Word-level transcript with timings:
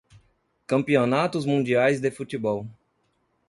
Campeonatos 0.65 1.45
mundiais 1.45 1.99
de 2.01 2.09
futebol. 2.09 2.65